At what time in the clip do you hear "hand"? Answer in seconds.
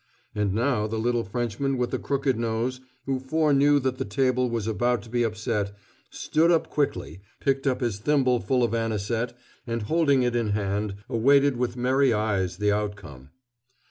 10.53-10.95